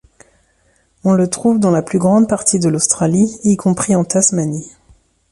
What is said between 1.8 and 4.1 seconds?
plus grande partie de l'Australie y compris en